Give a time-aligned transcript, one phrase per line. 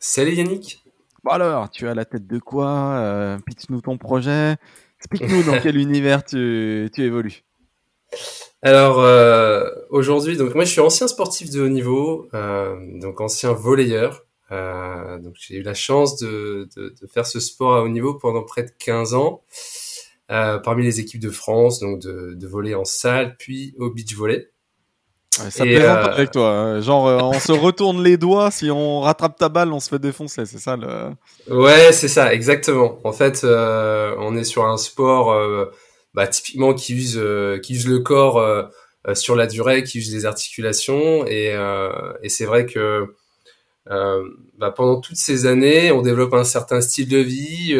[0.00, 0.84] Salut Yannick.
[1.24, 4.56] Bon alors, tu as la tête de quoi euh, Pitch-nous ton projet.
[4.98, 7.42] Explique-nous dans quel univers tu, tu évolues.
[8.62, 13.52] Alors euh, aujourd'hui, donc moi je suis ancien sportif de haut niveau, euh, donc ancien
[13.52, 14.24] volleyeur.
[14.50, 18.14] Euh, donc j'ai eu la chance de, de, de, faire ce sport à haut niveau
[18.14, 19.42] pendant près de 15 ans,
[20.28, 24.48] parmi les équipes de France, donc de, de volley en salle, puis au beach volley.
[25.42, 26.12] Ouais, ça plaisante euh...
[26.12, 26.50] avec toi.
[26.50, 26.80] Hein.
[26.80, 29.98] Genre, euh, on se retourne les doigts, si on rattrape ta balle, on se fait
[29.98, 30.46] défoncer.
[30.46, 31.10] C'est ça le.
[31.54, 32.98] Ouais, c'est ça, exactement.
[33.04, 35.66] En fait, euh, on est sur un sport euh,
[36.14, 37.22] bah, typiquement qui use,
[37.62, 38.42] qui use le corps
[39.14, 41.26] sur la durée, qui use les articulations.
[41.26, 41.54] Et,
[42.22, 43.14] et c'est vrai que
[43.88, 47.74] bah, pendant toutes ces années, on développe un certain style de vie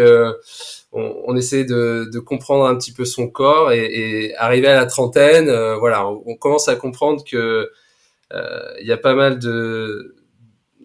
[0.92, 3.84] on, on essaie de, de, comprendre un petit peu son corps et,
[4.28, 7.70] et arriver à la trentaine, euh, voilà, on, commence à comprendre que
[8.32, 10.16] euh, il y a pas mal de,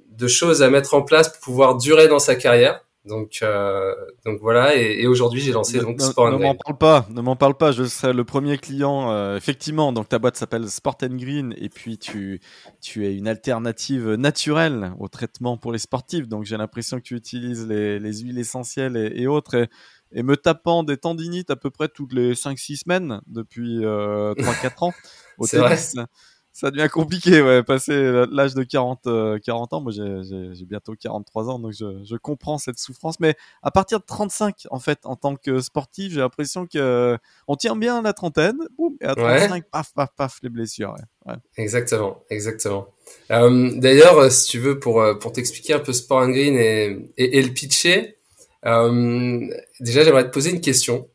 [0.09, 2.82] de choses à mettre en place pour pouvoir durer dans sa carrière.
[3.05, 3.93] Donc, euh,
[4.25, 4.75] donc voilà.
[4.77, 7.05] Et, et aujourd'hui, j'ai lancé donc ne, Sport Ne m'en parle pas.
[7.09, 7.71] Ne m'en parle pas.
[7.71, 9.11] Je serai le premier client.
[9.11, 9.91] Euh, effectivement.
[9.91, 12.39] Donc ta boîte s'appelle Sport and Green et puis tu
[12.81, 16.27] tu es une alternative naturelle au traitement pour les sportifs.
[16.27, 19.55] Donc j'ai l'impression que tu utilises les, les huiles essentielles et, et autres.
[19.55, 19.67] Et,
[20.13, 24.85] et, me tapant des tendinites à peu près toutes les 5-6 semaines depuis euh, 3-4
[24.85, 24.93] ans
[25.37, 25.95] au tennis.
[25.95, 26.05] Vrai
[26.53, 29.81] ça devient compliqué, ouais, passer l'âge de 40, euh, 40 ans.
[29.81, 33.19] Moi, j'ai bientôt 43 ans, donc je, je, comprends cette souffrance.
[33.19, 37.17] Mais à partir de 35, en fait, en tant que sportif, j'ai l'impression que euh,
[37.47, 39.61] on tient bien la trentaine, boum, et à 35, ouais.
[39.71, 40.95] paf, paf, paf, les blessures.
[41.25, 41.35] Ouais.
[41.57, 42.87] Exactement, exactement.
[43.31, 47.39] Euh, D'ailleurs, si tu veux, pour pour t'expliquer un peu Sport and Green et, et,
[47.39, 48.17] et le pitcher,
[48.65, 49.47] euh,
[49.79, 51.09] déjà, j'aimerais te poser une question.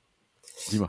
[0.70, 0.88] Dis-moi.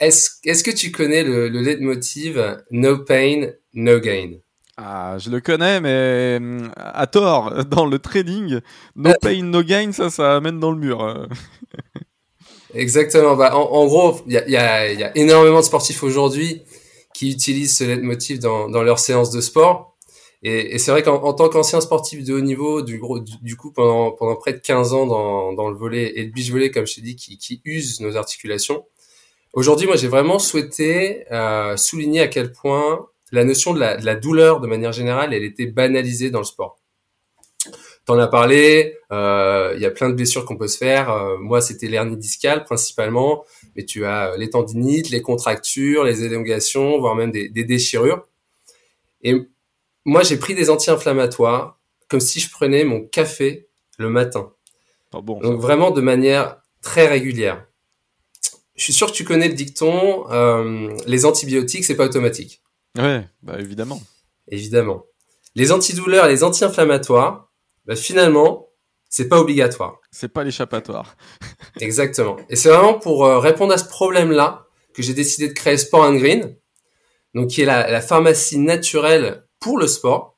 [0.00, 4.38] Est-ce est-ce que tu connais le, le leitmotiv No pain, no gain?
[4.76, 6.38] Ah, je le connais, mais
[6.76, 7.64] à tort.
[7.70, 8.60] Dans le trading,
[8.96, 11.28] no pain, no gain, ça, ça amène dans le mur.
[12.74, 13.36] Exactement.
[13.36, 16.62] Bah, en, en gros, il y a, y, a, y a, énormément de sportifs aujourd'hui
[17.14, 19.96] qui utilisent ce leitmotiv dans, dans leurs séances de sport.
[20.42, 23.56] Et, et c'est vrai qu'en tant qu'ancien sportif de haut niveau, du, gros, du, du,
[23.56, 26.70] coup, pendant, pendant près de 15 ans dans, dans le volet et le beach volley,
[26.70, 28.84] comme je t'ai dit, qui, qui use nos articulations,
[29.54, 34.04] aujourd'hui, moi, j'ai vraiment souhaité euh, souligner à quel point la notion de la, de
[34.04, 36.78] la, douleur, de manière générale, elle était banalisée dans le sport.
[38.04, 41.10] T'en as parlé, il euh, y a plein de blessures qu'on peut se faire.
[41.10, 43.44] Euh, moi, c'était l'hernie discale principalement,
[43.74, 48.26] mais tu as les tendinites, les contractures, les élongations, voire même des, des déchirures.
[49.22, 49.34] Et
[50.04, 51.78] moi, j'ai pris des anti-inflammatoires
[52.08, 54.52] comme si je prenais mon café le matin.
[55.14, 57.66] Oh bon, Donc vraiment de manière très régulière.
[58.74, 62.60] Je suis sûr que tu connais le dicton, euh, les antibiotiques, c'est pas automatique.
[62.98, 64.02] Ouais, bah évidemment.
[64.48, 65.04] Évidemment.
[65.54, 67.52] Les antidouleurs et les anti-inflammatoires,
[67.86, 68.68] bah finalement,
[69.08, 70.00] c'est pas obligatoire.
[70.10, 71.16] C'est pas l'échappatoire.
[71.80, 72.36] Exactement.
[72.48, 76.04] Et c'est vraiment pour euh, répondre à ce problème-là que j'ai décidé de créer Sport
[76.04, 76.56] and Green,
[77.34, 80.36] donc qui est la, la pharmacie naturelle pour le sport.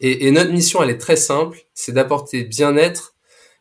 [0.00, 3.14] Et, et notre mission, elle est très simple, c'est d'apporter bien-être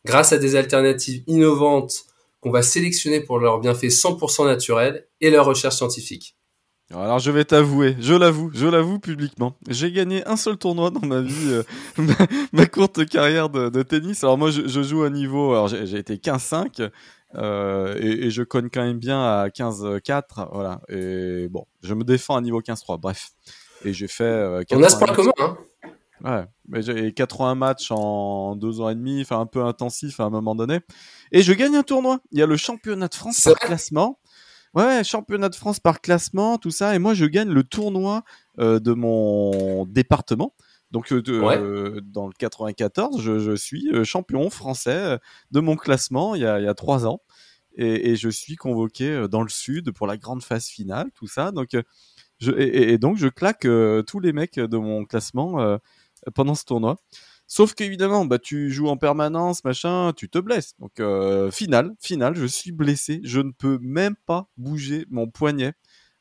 [0.06, 2.07] grâce à des alternatives innovantes
[2.48, 6.36] qu'on va sélectionner pour leurs bienfaits 100% naturels et leur recherche scientifique.
[6.94, 9.58] Alors je vais t'avouer, je l'avoue, je l'avoue publiquement.
[9.68, 11.64] J'ai gagné un seul tournoi dans ma vie, euh,
[11.98, 12.14] ma,
[12.54, 14.24] ma, courte carrière de, de, tennis.
[14.24, 16.90] Alors moi je, je joue à niveau, alors j'ai été 15-5
[17.36, 20.80] euh, et, et, je cogne quand même bien à 15-4, voilà.
[20.88, 23.32] Et bon, je me défends à niveau 15-3, bref.
[23.84, 24.24] Et j'ai fait...
[24.24, 25.58] Euh, On a ce point commun, hein
[26.24, 30.24] Ouais, mais j'ai 80 matchs en deux ans et demi, enfin un peu intensif à
[30.24, 30.80] un moment donné.
[31.32, 32.20] Et je gagne un tournoi.
[32.32, 34.20] Il y a le championnat de France par classement.
[34.74, 36.96] Ouais, championnat de France par classement, tout ça.
[36.96, 38.24] Et moi, je gagne le tournoi
[38.60, 40.54] euh, de mon département.
[40.92, 41.58] Donc, euh, ouais.
[41.58, 45.18] euh, dans le 94, je, je suis champion français
[45.52, 47.22] de mon classement il y a, il y a trois ans.
[47.76, 51.52] Et, et, je suis convoqué dans le sud pour la grande phase finale, tout ça.
[51.52, 51.70] Donc,
[52.40, 53.68] je, et, et donc, je claque
[54.08, 55.80] tous les mecs de mon classement
[56.34, 56.98] pendant ce tournoi.
[57.50, 60.74] Sauf qu'évidemment, bah, tu joues en permanence, machin, tu te blesses.
[60.80, 63.22] Donc, euh, final, final, je suis blessé.
[63.24, 65.74] Je ne peux même pas bouger mon poignet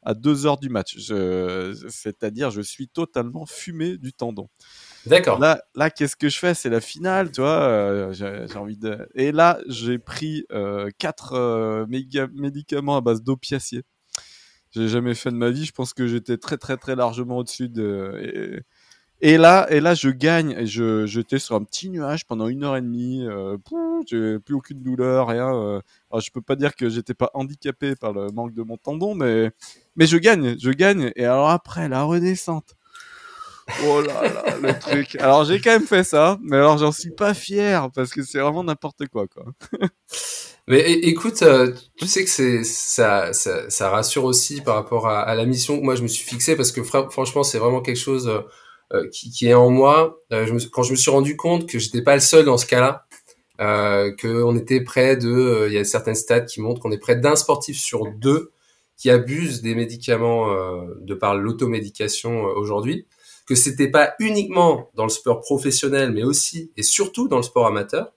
[0.06, 0.96] à deux heures du match.
[1.88, 4.48] C'est-à-dire, je suis totalement fumé du tendon.
[5.04, 5.40] D'accord.
[5.40, 6.54] Là, là, qu'est-ce que je fais?
[6.54, 7.60] C'est la finale, tu vois.
[7.62, 9.08] Euh, j'ai envie de.
[9.16, 13.82] Et là, j'ai pris euh, quatre euh, médicaments à base d'opiacés.
[14.70, 15.64] J'ai jamais fait de ma vie.
[15.64, 18.20] Je pense que j'étais très, très, très largement au-dessus de.
[18.22, 18.62] Et...
[19.22, 20.54] là, et là, je gagne.
[20.58, 23.26] Et je, j'étais sur un petit nuage pendant une heure et demie.
[23.26, 23.56] Euh,
[24.06, 25.54] j'ai plus aucune douleur, rien.
[25.54, 25.80] Euh.
[26.10, 29.14] Alors, je peux pas dire que j'étais pas handicapé par le manque de mon tendon,
[29.14, 29.50] mais
[29.96, 31.12] mais je gagne, je gagne.
[31.16, 32.76] Et alors après, la redescente.
[33.84, 35.16] Oh là là, le truc.
[35.16, 38.38] Alors j'ai quand même fait ça, mais alors j'en suis pas fier parce que c'est
[38.38, 39.44] vraiment n'importe quoi, quoi.
[40.68, 45.34] mais écoute, euh, tu sais que c'est ça, ça, ça, rassure aussi par rapport à,
[45.34, 48.28] la mission que moi je me suis fixée parce que franchement c'est vraiment quelque chose
[48.28, 48.40] euh,
[49.12, 50.20] qui, qui, est en moi.
[50.32, 52.66] Euh, je quand je me suis rendu compte que j'étais pas le seul dans ce
[52.66, 53.06] cas-là,
[53.60, 57.16] euh, qu'on était près de, il y a certaines stats qui montrent qu'on est près
[57.16, 58.52] d'un sportif sur deux
[58.96, 60.48] qui abuse des médicaments
[61.00, 63.06] de par l'automédication aujourd'hui
[63.46, 67.66] que c'était pas uniquement dans le sport professionnel, mais aussi et surtout dans le sport
[67.66, 68.12] amateur,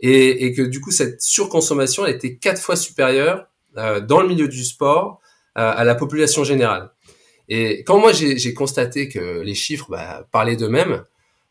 [0.00, 3.46] et, et que du coup cette surconsommation était quatre fois supérieure
[3.76, 5.20] euh, dans le milieu du sport
[5.58, 6.90] euh, à la population générale.
[7.48, 11.04] Et quand moi j'ai constaté que les chiffres bah, parlaient d'eux-mêmes,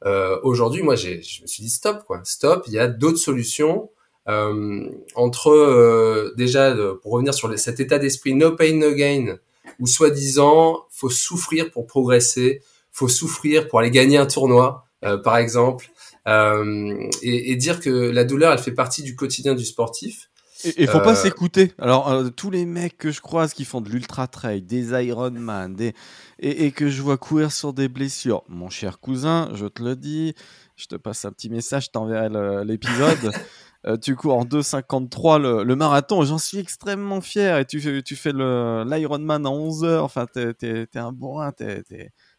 [0.05, 3.89] euh, aujourd'hui moi je me suis dit stop quoi, stop, il y a d'autres solutions.
[4.29, 9.37] Euh, entre euh, déjà pour revenir sur cet état d'esprit no pain no gain
[9.79, 12.61] où soi-disant faut souffrir pour progresser,
[12.91, 15.89] faut souffrir pour aller gagner un tournoi, euh, par exemple,
[16.27, 20.29] euh, et, et, dire que la douleur, elle fait partie du quotidien du sportif.
[20.65, 21.71] Et il faut pas euh, s'écouter.
[21.79, 25.93] Alors tous les mecs que je croise qui font de l'ultra trail, des Ironman, des
[26.39, 29.95] et, et, que je vois courir sur des blessures, mon cher cousin, je te le
[29.95, 30.33] dis,
[30.75, 32.29] je te passe un petit message, je t'enverrai
[32.65, 33.31] l'épisode.
[34.01, 37.59] tu cours en 2,53 le, le marathon, j'en suis extrêmement fier.
[37.59, 40.03] Et tu fais, tu fais l'Ironman en 11 heures.
[40.03, 41.83] Enfin, t'es, un bourrin, t'es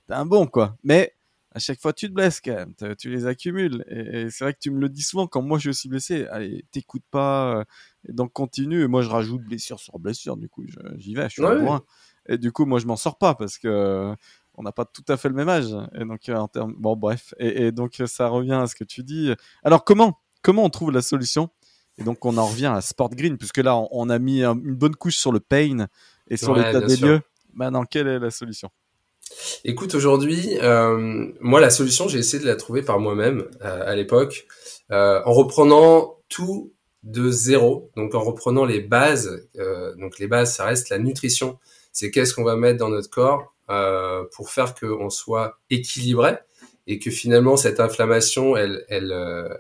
[0.09, 0.77] un bon, quoi.
[0.85, 1.15] Mais
[1.55, 3.85] à chaque fois, tu te blesses quand même, tu les accumules.
[3.89, 6.27] Et, c'est vrai que tu me le dis souvent quand moi je suis blessé.
[6.27, 7.65] Allez, t'écoutes pas, euh,
[8.09, 8.83] donc continue.
[8.83, 10.65] Et moi, je rajoute blessure sur blessure, du coup,
[10.97, 11.81] j'y vais, je suis un
[12.27, 14.13] Et du coup, moi, je m'en sors pas parce que
[14.57, 15.75] on n'a pas tout à fait le même âge.
[15.95, 17.35] Et donc, euh, en termes, bon, bref.
[17.39, 19.33] Et, donc, ça revient à ce que tu dis.
[19.63, 21.51] Alors, comment, comment on trouve la solution?
[21.99, 24.97] Et donc, on en revient à Sport Green, puisque là, on, a mis une bonne
[24.97, 25.87] couche sur le pain
[26.29, 27.21] et sur l'état des lieux.
[27.53, 28.71] Maintenant, quelle est la solution?
[29.65, 33.95] Écoute, aujourd'hui, euh, moi, la solution, j'ai essayé de la trouver par moi-même euh, à
[33.95, 34.47] l'époque,
[34.91, 36.73] euh, en reprenant tout
[37.03, 39.47] de zéro, donc en reprenant les bases.
[39.99, 41.59] Donc les bases, ça reste la nutrition.
[41.93, 43.55] C'est qu'est-ce qu'on va mettre dans notre corps
[44.35, 46.39] pour faire qu'on soit équilibré
[46.87, 49.15] et que finalement cette inflammation, elle, elle,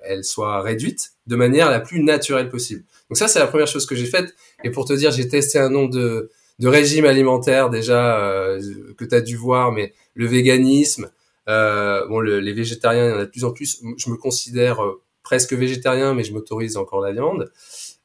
[0.05, 2.85] elle soit réduite de manière la plus naturelle possible.
[3.11, 4.35] Donc ça, c'est la première chose que j'ai faite.
[4.63, 8.61] Et pour te dire, j'ai testé un nombre de de régime alimentaire déjà euh,
[8.97, 11.11] que tu as dû voir, mais le véganisme,
[11.49, 13.83] euh, bon, les végétariens, il y en a de plus en plus.
[13.97, 17.51] Je me considère euh, presque végétarien, mais je m'autorise encore la viande.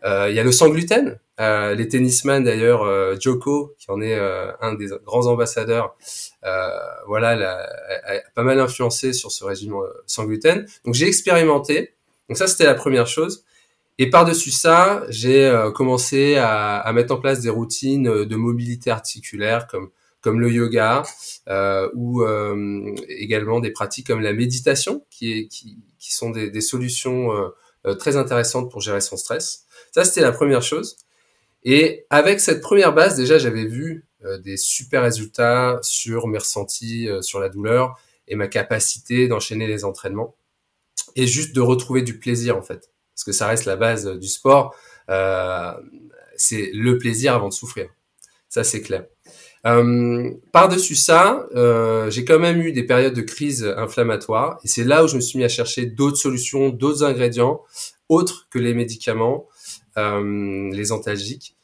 [0.06, 1.20] Euh, il y a le sans gluten.
[1.40, 2.86] Euh, les tennisman d'ailleurs,
[3.20, 4.18] Joko, qui en est
[4.62, 5.96] un des grands ambassadeurs,
[7.08, 9.74] voilà, a, a, pas mal influencé sur ce régime
[10.06, 10.66] sans gluten.
[10.86, 11.94] Donc j'ai expérimenté.
[12.28, 13.44] Donc ça, c'était la première chose.
[14.00, 18.36] Et par-dessus ça, j'ai euh, commencé à, à, mettre en place des routines euh, de
[18.36, 19.92] mobilité articulaire comme
[20.22, 21.04] comme le yoga
[21.48, 26.50] euh, ou euh, également des pratiques comme la méditation qui, est, qui, qui sont des,
[26.50, 29.66] des solutions euh, très intéressantes pour gérer son stress.
[29.92, 30.98] Ça, c'était la première chose.
[31.64, 34.06] Et avec cette première base, déjà, j'avais vu
[34.44, 40.36] des super résultats sur mes ressentis, sur la douleur et ma capacité d'enchaîner les entraînements
[41.16, 44.30] et juste de retrouver du plaisir en fait parce que ça reste la base du
[44.30, 44.74] sport.
[45.10, 45.74] Euh,
[46.38, 47.90] c'est le plaisir avant de souffrir.
[48.48, 49.08] Ça, c'est clair.
[49.66, 54.86] Euh, Par-dessus ça, euh, j'ai quand même eu des périodes de crise inflammatoire et c'est
[54.86, 57.60] là où je me suis mis à chercher d'autres solutions, d'autres ingrédients
[58.08, 59.50] autres que les médicaments,
[59.98, 61.58] les antalgiques.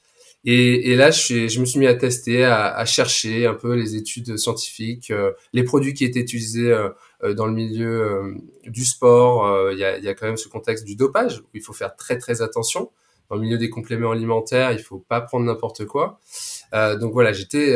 [0.44, 5.12] Et, là, je, me suis mis à tester, à, chercher un peu les études scientifiques,
[5.54, 6.76] les produits qui étaient utilisés
[7.24, 9.72] dans le milieu du sport.
[9.72, 11.96] Il y a, y, a, quand même ce contexte du dopage où il faut faire
[11.96, 12.92] très très attention.
[13.30, 16.20] Dans le milieu des compléments alimentaires, il faut pas prendre n'importe quoi.
[16.74, 17.76] donc voilà, j'étais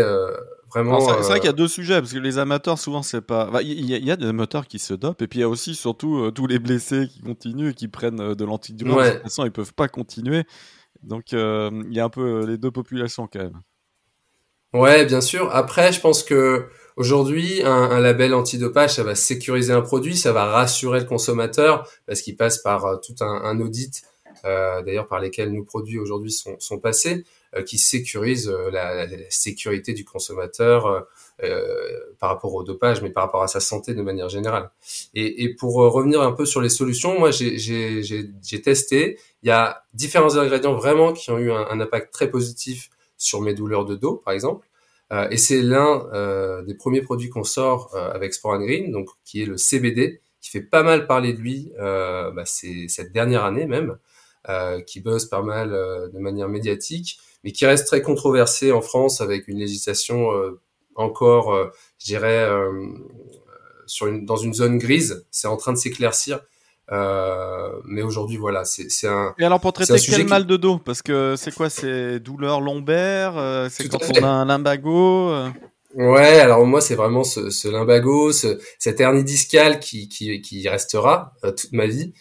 [0.70, 1.00] vraiment.
[1.00, 3.50] C'est vrai qu'il y a deux sujets parce que les amateurs souvent c'est pas.
[3.62, 5.74] Il y, y, a des amateurs qui se dopent et puis il y a aussi
[5.74, 8.98] surtout tous les blessés qui continuent et qui prennent de l'antidouleur.
[8.98, 9.10] Ouais.
[9.10, 10.46] De toute façon, ils peuvent pas continuer.
[11.04, 13.62] Donc euh, il y a un peu les deux populations quand même.
[14.74, 15.54] Ouais, bien sûr.
[15.56, 16.68] Après, je pense que
[17.00, 21.90] aujourd'hui, un, un, label antidopage, ça va sécuriser un produit, ça va rassurer le consommateur
[22.06, 24.04] parce qu'il passe par euh, tout un, un audit,
[24.46, 27.26] euh, d'ailleurs par lesquels nos produits aujourd'hui sont, sont, passés.
[27.66, 31.08] qui sécurise la, sécurité du consommateur
[32.20, 34.70] par rapport au dopage, mais par rapport à sa santé de manière générale.
[35.16, 39.18] Et, et pour revenir un peu sur les solutions, moi j'ai testé.
[39.42, 43.42] Il y a différents ingrédients vraiment qui ont eu un, un impact très positif sur
[43.42, 44.69] mes douleurs de dos, par exemple.
[45.12, 49.10] Euh, et c'est l'un euh, des premiers produits qu'on sort euh, avec Sport Green, donc
[49.26, 53.44] qui est le CBD, qui fait pas mal parler de lui bah, c'est cette dernière
[53.44, 53.98] année même,
[54.86, 59.50] qui buzz pas mal de manière médiatique, mais qui reste très controversé en France avec
[59.50, 60.30] une législation
[60.96, 62.48] encore, je dirais,
[64.22, 65.26] dans une zone grise.
[65.30, 66.40] C'est en train de s'éclaircir.
[66.92, 69.34] Euh, mais aujourd'hui, voilà, c'est un.
[69.38, 70.80] Et alors pour traiter quel mal de dos?
[70.80, 71.70] Parce que c'est quoi?
[71.70, 75.50] C'est douleur lombaire euh, C'est quand on a un lumbago euh?
[75.96, 80.70] Ouais, alors moi c'est vraiment ce, ce lumbago, ce, cette hernie discale qui, qui, qui
[80.70, 82.14] restera toute ma vie.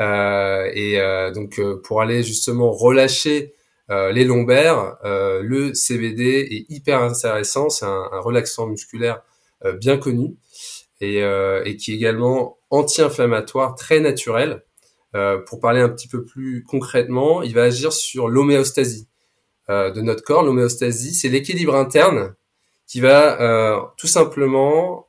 [0.00, 3.54] et donc pour aller justement relâcher
[3.88, 7.68] les lombaires, le CBD est hyper intéressant.
[7.70, 9.22] C'est un, un, relaxant musculaire
[9.80, 10.34] bien connu
[11.00, 14.64] et, et qui également anti-inflammatoire très naturel.
[15.14, 19.08] Euh, pour parler un petit peu plus concrètement, il va agir sur l'homéostasie
[19.68, 20.42] euh, de notre corps.
[20.42, 22.34] L'homéostasie, c'est l'équilibre interne
[22.86, 25.06] qui va euh, tout simplement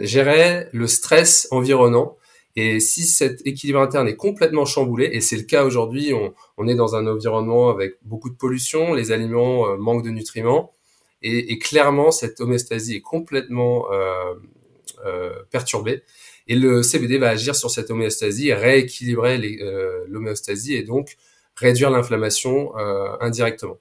[0.00, 2.16] gérer le stress environnant.
[2.56, 6.12] Et si cet équilibre interne est complètement chamboulé, et c'est le cas aujourd'hui,
[6.56, 10.72] on, est dans un environnement avec beaucoup de pollution, les aliments manquent de nutriments,
[11.20, 13.86] et, clairement cette homéostasie est complètement
[15.50, 16.02] perturbée.
[16.46, 21.16] Et le CBD va agir sur cette homéostasie, rééquilibrer euh, l'homéostasie et donc
[21.56, 23.78] réduire l'inflammation euh, indirectement.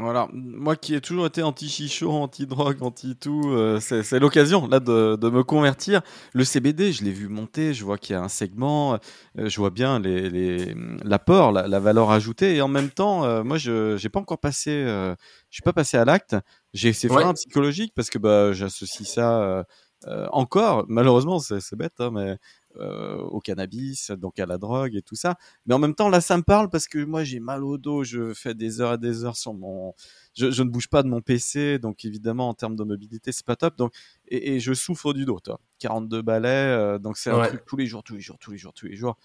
[0.00, 5.28] Voilà, moi qui ai toujours été anti-chicho, anti-drogue, anti-tout, euh, c'est l'occasion là de, de,
[5.28, 6.02] me convertir.
[6.34, 9.56] Le CBD, je l'ai vu monter, je vois qu'il y a un segment, euh, je
[9.56, 14.00] vois bien l'apport, les, la, la, valeur ajoutée, et en même temps, euh, moi je
[14.00, 15.16] n'ai pas encore passé, je
[15.50, 16.36] suis pas passé à l'acte.
[16.74, 19.64] J'ai ces freins psychologiques parce que bah, j'associe ça
[20.06, 22.38] encore, malheureusement, c'est bête, hein, mais
[22.76, 25.36] euh, au cannabis, donc à la drogue et tout ça.
[25.66, 28.04] Mais en même temps, là, ça me parle parce que moi, j'ai mal au dos,
[28.04, 29.94] je fais des heures et des heures sur mon,
[30.34, 33.44] je, je ne bouge pas de mon PC, donc évidemment, en termes de mobilité, c'est
[33.44, 33.76] pas top.
[33.76, 33.92] Donc,
[34.28, 35.58] et, et, je souffre du dos, toi.
[35.80, 38.58] 42 balais, euh, donc c'est un truc tous les jours, tous les jours, tous les
[38.58, 39.16] jours, tous les jours.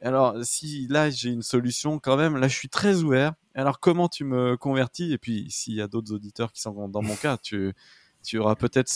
[0.00, 3.34] Alors, si là j'ai une solution quand même, là je suis très ouvert.
[3.54, 5.12] Alors, comment tu me convertis?
[5.12, 7.74] Et puis, s'il y a d'autres auditeurs qui sont dans mon cas, tu
[8.26, 8.90] tu auras peut-être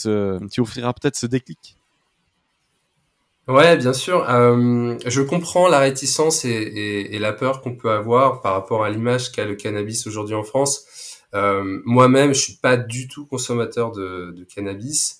[0.51, 1.77] tu offriras peut-être ce déclic.
[3.47, 4.29] Ouais, bien sûr.
[4.29, 9.31] Euh, je comprends la réticence et, la peur qu'on peut avoir par rapport à l'image
[9.31, 10.85] qu'a le cannabis aujourd'hui en France.
[11.33, 15.17] Euh, moi-même, je suis pas du tout consommateur de, cannabis.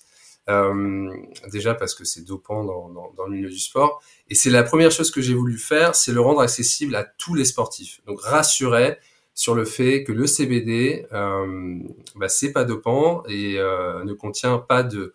[0.48, 1.08] Euh,
[1.52, 4.02] déjà parce que c'est dopant dans, dans, le milieu du sport.
[4.28, 7.34] Et c'est la première chose que j'ai voulu faire, c'est le rendre accessible à tous
[7.34, 8.00] les sportifs.
[8.06, 8.98] Donc rassurer
[9.34, 11.78] sur le fait que le CBD, euh,
[12.16, 15.14] bah, c'est pas dopant et euh, ne contient pas de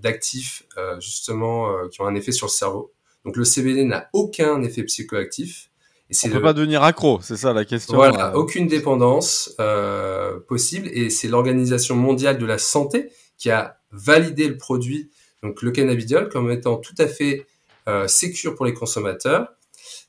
[0.00, 2.92] d'actifs euh, justement euh, qui ont un effet sur le cerveau.
[3.24, 5.70] Donc le CBD n'a aucun effet psychoactif.
[6.10, 7.94] Et On peut pas devenir accro, c'est ça la question.
[7.94, 9.54] Voilà, aucune dépendance
[10.48, 15.10] possible et c'est l'Organisation mondiale de la santé qui a validé le produit,
[15.42, 17.46] donc le cannabidiol, comme étant tout à fait
[17.88, 19.48] euh, sécure pour les consommateurs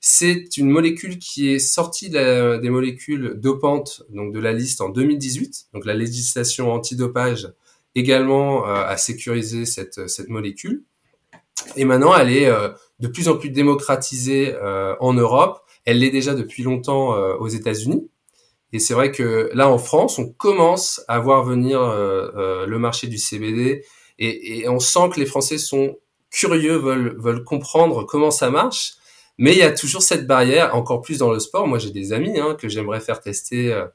[0.01, 5.67] c'est une molécule qui est sortie des molécules dopantes, donc de la liste en 2018.
[5.73, 7.51] Donc la législation antidopage
[7.95, 10.83] également euh, a sécurisé cette, cette molécule.
[11.75, 15.59] Et maintenant, elle est euh, de plus en plus démocratisée euh, en Europe.
[15.83, 18.09] Elle l'est déjà depuis longtemps aux États-Unis.
[18.73, 23.17] Et c'est vrai que là, en France, on commence à voir venir le marché du
[23.17, 23.83] CBD
[24.19, 25.97] et, et, on sent que les Français sont
[26.29, 28.98] curieux, veulent, veulent comprendre comment ça marche.
[29.39, 31.65] Mais il y a toujours cette barrière, encore plus dans le sport.
[31.65, 33.85] Moi, j'ai des amis hein, que j'aimerais faire tester euh,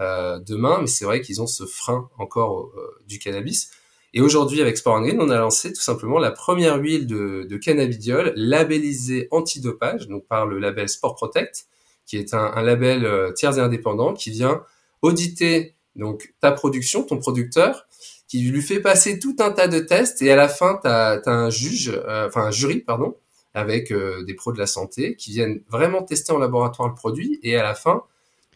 [0.00, 3.70] euh demain, mais c'est vrai qu'ils ont ce frein encore euh, du cannabis.
[4.14, 7.56] Et aujourd'hui, avec Sport Green, on a lancé tout simplement la première huile de, de
[7.58, 11.66] cannabidiol labellisée antidopage, donc par le label Sport Protect,
[12.06, 14.62] qui est un, un label euh, tiers et indépendant qui vient
[15.02, 17.86] auditer donc ta production, ton producteur,
[18.26, 21.20] qui lui fait passer tout un tas de tests et à la fin, tu as,
[21.26, 23.14] un juge, enfin un jury, pardon,
[23.54, 27.40] avec euh, des pros de la santé qui viennent vraiment tester en laboratoire le produit
[27.42, 28.02] et à la fin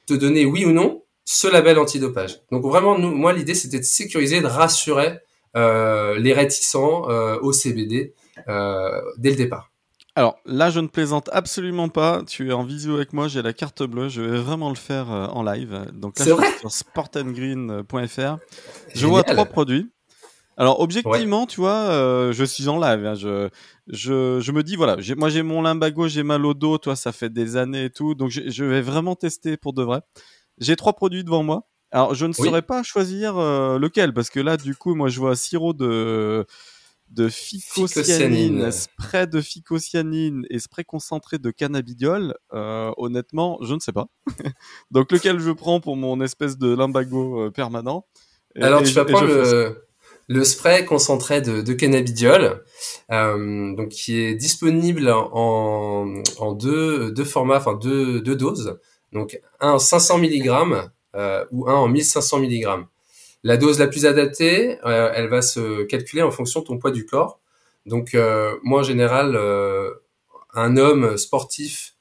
[0.06, 2.40] te donner oui ou non ce label antidopage.
[2.50, 5.18] Donc vraiment, nous, moi l'idée c'était de sécuriser, de rassurer
[5.56, 8.14] euh, les réticents euh, au CBD
[8.48, 9.70] euh, dès le départ.
[10.14, 12.22] Alors là, je ne plaisante absolument pas.
[12.26, 14.08] Tu es en visio avec moi, j'ai la carte bleue.
[14.08, 15.86] Je vais vraiment le faire en live.
[15.92, 18.38] Donc là, je suis sur sportandgreen.fr.
[18.94, 19.90] Je vois trois produits.
[20.58, 23.06] Alors objectivement, tu vois, euh, je suis en live.
[23.06, 23.48] Hein, je,
[23.86, 27.12] je, je me dis voilà, moi j'ai mon limbago, j'ai mal au dos, toi ça
[27.12, 30.00] fait des années et tout, donc je, je vais vraiment tester pour de vrai.
[30.58, 31.68] j'ai trois produits devant moi.
[31.90, 33.36] Alors, je ne saurais pas choisir
[33.78, 36.44] lequel, parce que là, du coup, moi, je vois sirop de
[37.10, 43.92] de phycocyanine, spray de phycocyanine et spray concentré de cannabidiol, euh, honnêtement, je ne sais
[43.92, 44.08] pas.
[44.90, 48.06] Donc lequel je prends pour mon espèce de limbago euh, permanent?
[48.60, 49.87] Alors tu vas prendre le,
[50.28, 52.62] le, spray concentré de, de cannabidiol,
[53.10, 58.78] euh, donc qui est disponible en, deux, formats, enfin deux, doses.
[59.12, 60.50] Donc un en 500 mg
[61.16, 62.86] euh, ou un en 1500 mg.
[63.44, 66.90] La dose la plus adaptée, euh, elle va se calculer en fonction de ton poids
[66.90, 67.40] du corps.
[67.86, 68.14] Donc
[68.62, 69.38] moi en général,
[70.52, 71.94] un homme sportif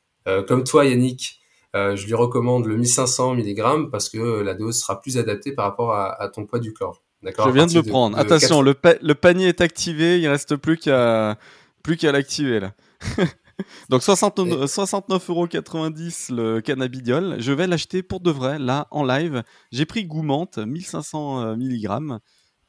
[0.48, 1.40] comme toi Yannick,
[1.74, 5.94] je lui recommande le 1500 mg parce que la dose sera plus adaptée par rapport
[5.94, 8.18] à, ton poit du corgh Je viens de le prendre.
[8.18, 11.38] Attention, le, le, panier est activé, il reste plus qu'à
[11.84, 12.74] plus qu'à l'activer là.
[13.90, 17.38] Donc 69,90€ le cannabidiol.
[17.40, 19.42] Je vais l'acheter pour de vrai, là, en live.
[19.72, 21.88] J'ai pris Goumante, 1500 euh, mg.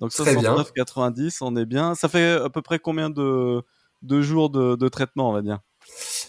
[0.00, 1.94] Donc 69,90€, on est bien.
[1.94, 3.60] Ça fait à peu près combien de,
[4.02, 5.58] de jours de, traitement, on va dire?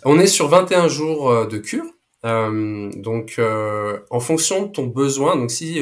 [0.06, 1.86] On est sur 21 jours euh, de cure.
[2.26, 3.40] Euh, donc,
[4.10, 5.82] en fonction de ton besoin, donc si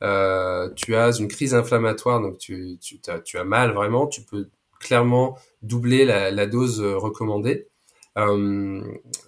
[0.00, 2.78] tu as une crise inflammatoire, donc tu,
[3.08, 4.48] as, mal vraiment, tu peux
[4.80, 7.68] clairement doubler la, dose recommandée.
[8.16, 8.80] Euh,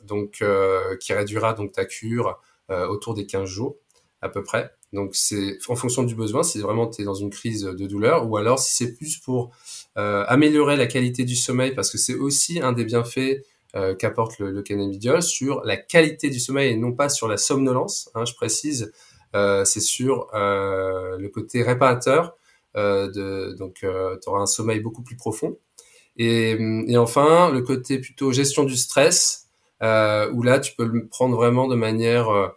[0.05, 2.41] donc euh, qui réduira donc ta cure
[2.71, 3.77] euh, autour des 15 jours
[4.23, 4.71] à peu près.
[4.93, 8.29] Donc c'est en fonction du besoin, si vraiment tu es dans une crise de douleur,
[8.29, 9.51] ou alors si c'est plus pour
[9.99, 13.41] euh, améliorer la qualité du sommeil, parce que c'est aussi un des bienfaits euh,
[13.99, 18.11] qu'apporte le, le, cannabidiol sur la qualité du sommeil et non pas sur la somnolence.
[18.15, 18.93] Hein, je précise,
[19.35, 22.37] euh, c'est sur le côté réparateur.
[22.75, 25.59] donc tu auras un sommeil beaucoup plus profond.
[26.19, 26.53] Et,
[26.89, 29.47] et, enfin, le côté plutôt gestion du stress,
[29.83, 32.49] euh, où là, tu peux le prendre vraiment de manière euh,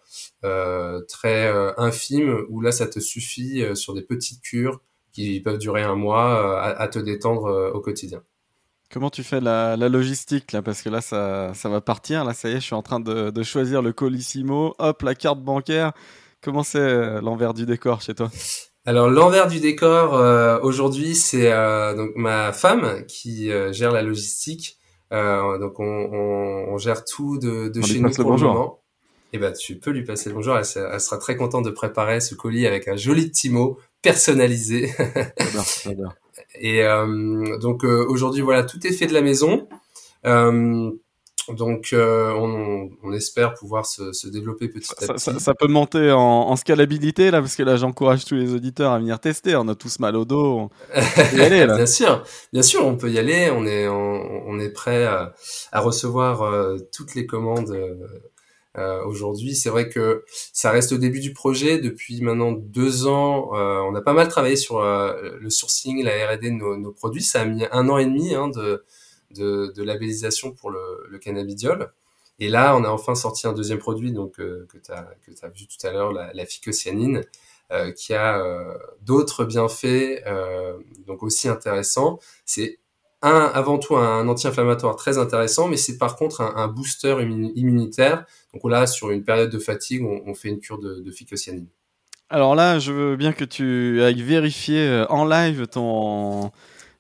[0.46, 5.42] euh très euh, infime, où là, ça te suffit euh, sur des petites cures qui
[5.42, 8.22] peuvent durer un mois à, te détendre au quotidien.
[8.92, 10.62] Comment tu fais la, la, logistique là?
[10.62, 12.26] Parce que là, ça, ça va partir.
[12.26, 14.74] Là, ça y est, je suis en train de, de choisir le colissimo.
[14.80, 15.92] Hop, la carte bancaire.
[16.42, 18.32] Comment c'est l'envers du décor chez toi?
[18.86, 24.02] Alors l'envers du décor euh, aujourd'hui, c'est euh, donc ma femme qui euh, gère la
[24.02, 24.80] logistique.
[25.12, 28.82] donc on, on, on, gère tout de, de chez nous pour le, moment.
[29.32, 30.58] Et eh ben tu peux lui passer le bonjour.
[30.58, 34.92] Elle, elle, sera très contente de préparer ce colis avec un joli petit mot personnalisé.
[36.60, 36.84] Et
[37.62, 39.68] donc aujourd'hui voilà, tout est fait de la maison.
[41.54, 45.20] Donc, euh, on, on, espère pouvoir se, se développer petit à petit.
[45.20, 48.92] Ça, ça, peut monter en, en, scalabilité là, parce que là, j'encourage tous les auditeurs
[48.92, 49.56] à venir tester.
[49.56, 50.70] On a tous mal au dos.
[50.94, 51.76] On peut y aller là.
[51.76, 53.50] bien sûr, bien sûr, on peut y aller.
[53.52, 55.34] On est, on, on est prêt à,
[55.72, 57.72] à recevoir euh, toutes les commandes.
[57.72, 57.96] Euh,
[59.06, 61.80] aujourd'hui, c'est vrai que ça reste au début du projet.
[61.80, 66.50] Depuis maintenant deux ans, euh, on a pas mal travaillé sur le sourcing, la R&D
[66.50, 67.24] de nos, nos, produits.
[67.24, 68.84] Ça a mis un an et demi hein, de
[69.32, 71.92] de, de labellisation pour le, le, cannabidiol.
[72.40, 75.08] Et là, on a enfin sorti un deuxième produit donc euh, que tu as,
[75.44, 77.24] as vu tout à l'heure, la, la phycocyanine,
[77.72, 82.20] euh, qui a euh, d'autres bienfaits euh, donc aussi intéressants.
[82.46, 82.80] C'est
[83.22, 87.18] un, avant tout un anti-inflammatoire très intéressant, mais c'est par contre un, un booster
[87.56, 88.26] immunitaire.
[88.54, 91.68] Donc là, sur une période de fatigue, on, on fait une cure de, de phycocyanine.
[92.30, 96.52] Alors là, je veux bien que tu ailles vérifier en live ton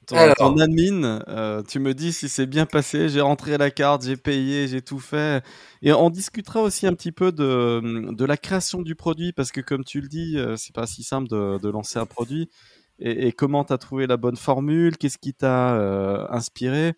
[0.09, 4.17] ton, admin, euh, tu me dis si c'est bien passé, j'ai rentré la carte, j'ai
[4.17, 5.43] payé, j'ai tout fait.
[5.81, 9.61] Et on discutera aussi un petit peu de, de la création du produit, parce que
[9.61, 12.49] comme tu le dis, euh, c'est pas si simple de, de lancer un produit.
[12.99, 16.93] Et, et comment tu as trouvé la bonne formule, qu'est-ce qui t'a euh, inspiré?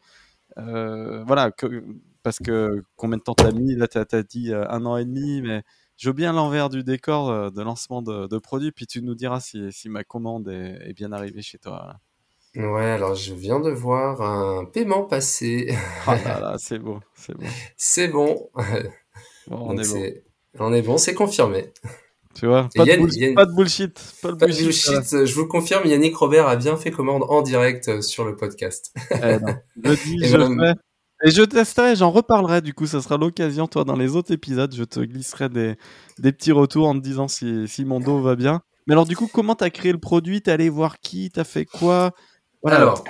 [0.58, 1.84] Euh, voilà, que,
[2.24, 3.76] parce que combien de temps t'as mis?
[3.76, 5.64] Là, t'as as dit euh, un an et demi, mais
[5.98, 9.40] je veux bien l'envers du décor de lancement de, de produit, puis tu nous diras
[9.40, 11.96] si, si ma commande est, est bien arrivée chez toi.
[12.56, 15.74] Ouais, alors je viens de voir un paiement passer.
[16.08, 17.46] Ah là là, c'est bon, c'est bon.
[17.78, 18.50] C'est bon.
[19.50, 20.66] on, est bon.
[20.66, 21.72] on est bon, c'est confirmé.
[22.34, 23.36] Tu vois, pas, Yann, de, bullshit, Yann...
[23.36, 24.16] pas de bullshit.
[24.22, 24.66] Pas de pas bullshit.
[24.66, 25.26] bullshit.
[25.26, 28.94] Je vous confirme, Yannick Robert a bien fait commande en direct euh, sur le podcast.
[29.12, 29.56] Eh non.
[29.84, 30.80] Je dis, je fais.
[31.24, 34.74] Et je testerai, j'en reparlerai du coup, ça sera l'occasion, toi, dans les autres épisodes,
[34.74, 35.76] je te glisserai des,
[36.18, 38.62] des petits retours en te disant si, si mon dos va bien.
[38.88, 40.42] Mais alors du coup, comment t'as créé le produit?
[40.42, 41.30] T'es allé voir qui?
[41.30, 42.12] T'as fait quoi?
[42.64, 42.78] Voilà.
[42.78, 43.04] Alors,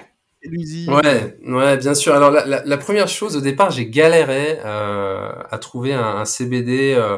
[0.45, 2.13] ouais, ouais, bien sûr.
[2.13, 6.25] Alors la, la, la première chose, au départ, j'ai galéré euh, à trouver un, un
[6.25, 6.93] CBD.
[6.93, 7.17] Euh,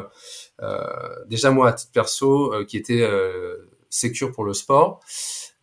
[1.26, 5.00] déjà moi, à titre perso, euh, qui était euh, sécure pour le sport.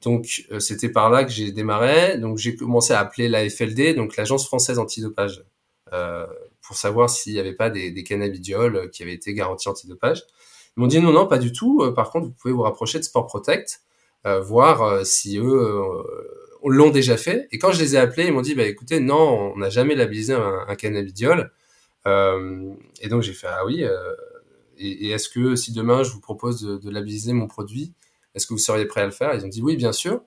[0.03, 2.17] Donc euh, c'était par là que j'ai démarré.
[2.17, 5.43] Donc j'ai commencé à appeler la FLD, donc l'agence française antidopage,
[6.61, 10.23] pour savoir s'il n'y avait pas des, des cannabidioles qui avaient été garantis antidopage.
[10.77, 11.91] Ils m'ont dit non, non, pas du tout.
[11.93, 13.81] par contre, vous pouvez vous rapprocher de Sport Protect,
[14.23, 16.03] voir si eux
[16.63, 17.49] l'ont déjà fait.
[17.51, 19.95] Et quand je les ai appelés, ils m'ont dit, bah écoutez, non, on n'a jamais
[19.95, 21.51] labellisé un, un cannabidiol.
[22.05, 23.83] et donc j'ai fait, ah oui.
[24.81, 27.93] Et, est-ce que si demain je vous propose de, de labelliser mon produit,
[28.35, 29.33] est-ce que vous seriez prêt à le faire?
[29.35, 30.21] Ils ont dit oui, bien sûr.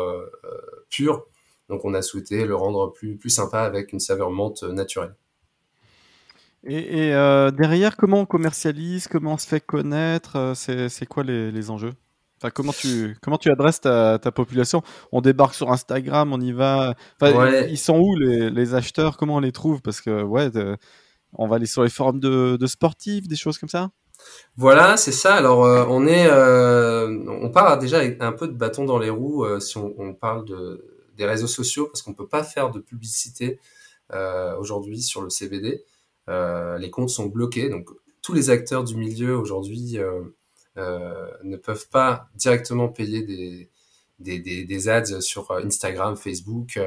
[0.90, 1.26] pur,
[1.70, 5.16] donc on a souhaité le rendre plus, plus sympa avec une saveur menthe naturelle.
[6.64, 10.54] Et, et euh, derrière, comment on commercialise Comment on se fait connaître euh,
[10.90, 11.94] C'est quoi les, les, enjeux?
[12.38, 14.84] Enfin, comment tu comment tu adresses ta, ta, population?
[15.12, 16.96] On débarque sur Instagram, on y va.
[17.20, 19.18] Enfin, Ils sont où les, les, acheteurs?
[19.18, 19.82] Comment on les trouve?
[19.82, 20.50] Parce que ouais,
[21.34, 23.90] on va aller sur les forums de, de sportifs, des choses comme ça?
[24.56, 25.36] Voilà, c'est ça.
[25.36, 29.10] Alors, euh, on est, euh, on part déjà avec un peu de bâton dans les
[29.10, 30.86] roues euh, si on, on, parle de
[31.18, 33.60] des réseaux sociaux, parce qu'on peut pas faire de publicité
[34.60, 35.86] aujourd'hui sur le CBD.
[36.30, 37.90] Euh, les comptes sont bloqués, donc
[38.22, 40.22] tous les acteurs du milieu aujourd'hui euh,
[40.78, 43.70] euh, ne peuvent pas directement payer des,
[44.20, 46.80] des, ads sur Instagram, Facebook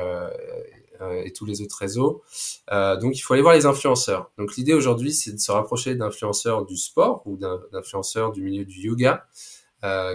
[1.25, 2.23] et tous les autres réseaux.
[2.70, 4.31] donc il faut aller voir les influenceurs.
[4.38, 8.83] Donc l'idée aujourd'hui, c'est de se rapprocher d'influenceurs du sport ou d'influenceurs du milieu du
[8.83, 9.27] yoga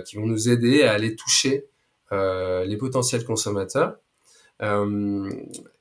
[0.05, 1.67] qui vont nous aider à aller toucher
[2.11, 3.97] les potentiels consommateurs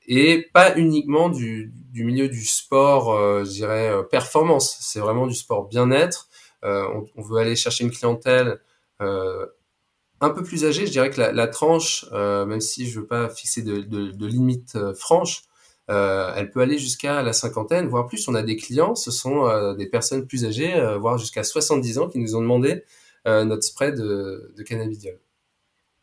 [0.09, 4.77] et pas uniquement du, milieu du sport, euh, je dirais euh, performance.
[4.81, 6.27] C'est vraiment du sport bien-être.
[6.63, 8.59] On, on, veut aller chercher une clientèle
[8.99, 10.85] un peu plus âgée.
[10.85, 15.43] Je dirais que la, tranche, même si je veux pas fixer de, limite franche,
[15.89, 18.27] euh, elle peut aller jusqu'à la cinquantaine, voire plus.
[18.27, 21.97] On a des clients, ce sont euh, des personnes plus âgées, euh, voire jusqu'à 70
[21.97, 22.83] ans, qui nous ont demandé
[23.25, 25.19] notre spray de, de cannabidiol.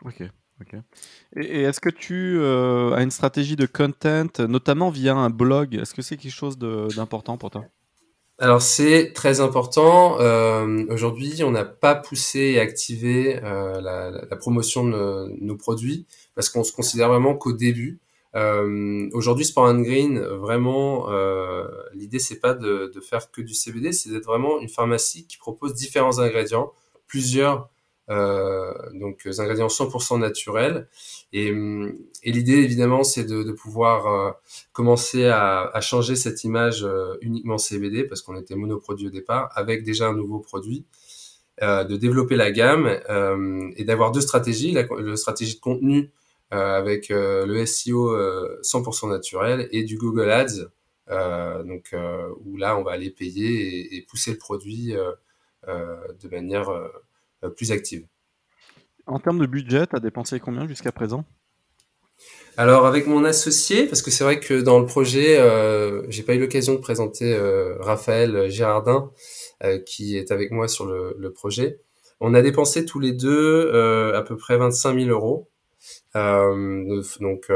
[0.05, 0.23] Ok.
[1.37, 5.75] Et, est-ce que tu euh, as une stratégie de content, notamment via un blog?
[5.75, 7.65] Est-ce que c'est quelque chose d'important pour toi?
[8.39, 10.21] Alors c'est très important.
[10.21, 16.51] Euh, Aujourd'hui, on n'a pas poussé et activé euh, la, promotion de nos, produits parce
[16.51, 18.01] qu'on se considère vraiment qu'au début.
[19.15, 21.09] Aujourd'hui, Sport and Green, vraiment,
[21.95, 25.39] l'idée c'est pas de, de, faire que du CBD, c'est d'être vraiment une pharmacie qui
[25.39, 26.73] propose différents ingrédients,
[27.07, 27.71] plusieurs
[28.09, 30.89] euh, donc des ingrédients 100% naturels.
[31.33, 31.49] Et,
[32.23, 34.31] et l'idée évidemment c'est de, de, pouvoir euh,
[34.73, 39.51] commencer à, à, changer cette image euh, uniquement CBD parce qu'on était monoproduit au départ
[39.55, 40.85] avec déjà un nouveau produit.
[41.63, 46.11] Euh, de développer la gamme euh, et d'avoir deux stratégies, la, la, stratégie de contenu
[46.53, 48.15] euh, avec le SEO
[48.61, 50.67] 100% naturel et du Google Ads,
[51.65, 51.95] donc
[52.45, 54.95] où là on va aller payer et, et pousser le produit
[55.67, 56.89] de manière euh,
[57.51, 58.07] plus active.
[59.07, 61.25] En termes de budget, tu as dépensé combien jusqu'à présent?
[62.57, 66.35] Alors avec mon associé, parce que c'est vrai que dans le projet, euh, j'ai pas
[66.35, 69.13] eu l'occasion de présenter euh, Raphaël Girardin,
[69.63, 71.81] euh, qui est avec moi sur le, le, projet.
[72.19, 75.51] On a dépensé tous les deux euh, à peu près 25 000 euros,
[76.15, 77.51] donc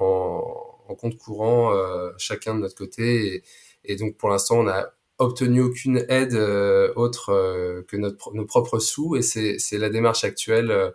[0.00, 1.72] en, en, compte courant
[2.16, 3.34] chacun de notre côté.
[3.34, 3.42] Et,
[3.84, 8.46] et donc pour l'instant, on a obtenu aucune aide euh, autre euh, que notre, nos
[8.46, 10.70] propres sous et c'est la démarche actuelle.
[10.70, 10.90] Euh,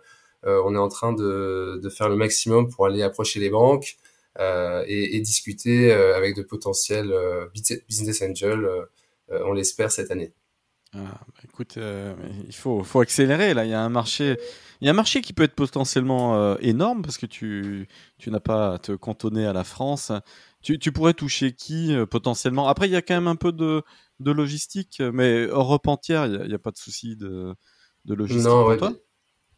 [0.64, 3.96] on est en train de, de, faire le maximum pour aller approcher les banques,
[4.38, 7.12] et, et, discuter avec de potentiels
[7.88, 8.68] business angels,
[9.30, 10.32] on l'espère cette année.
[10.96, 11.78] Ah, bah, écoute,
[12.46, 13.64] il faut, faut accélérer là.
[13.64, 14.36] Il y a un marché,
[14.80, 17.86] il y a un marché qui peut être potentiellement énorme parce que tu,
[18.18, 20.12] tu n'as pas à te cantonner à la France.
[20.62, 22.68] Tu, tu pourrais toucher qui potentiellement?
[22.68, 23.82] Après, il y a quand même un peu de,
[24.20, 27.54] de logistique, mais Europe entière, il n'y a, pas de souci de,
[28.06, 28.92] de logistique non, pour toi?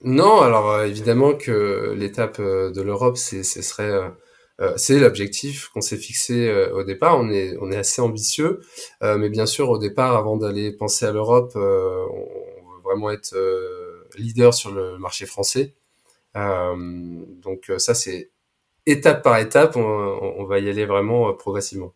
[0.03, 4.09] Non, alors euh, évidemment que l'étape euh, de l'Europe, ce serait, euh,
[4.77, 7.18] c'est l'objectif qu'on s'est fixé au départ.
[7.18, 8.61] On est, on est assez ambitieux,
[9.01, 13.37] mais bien sûr, au départ, avant d'aller penser à l'Europe, on, veut vraiment être
[14.16, 15.75] leader sur le marché français.
[16.35, 18.31] donc ça, c'est
[18.88, 21.92] étape par étape, on, va y aller vraiment progressivement.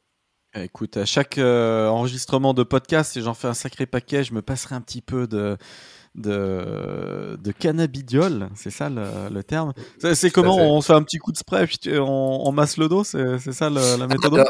[0.55, 4.43] Écoute, à chaque euh, enregistrement de podcast, si j'en fais un sacré paquet, je me
[4.43, 5.57] passerai un petit peu de,
[6.15, 9.73] de, de cannabidiol, c'est ça le, terme.
[10.15, 13.53] C'est comment on fait un petit coup de spray puis on, masse le dos, c'est
[13.53, 14.45] ça la méthode?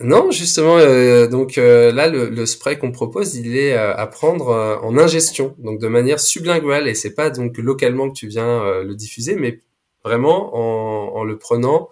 [0.00, 4.96] Non, justement, euh, donc euh, là, le, spray qu'on propose, il est à prendre en
[4.98, 9.36] ingestion, donc de manière sublinguale, et c'est pas donc localement que tu viens le diffuser,
[9.36, 9.60] mais
[10.04, 11.88] vraiment en, en le prenant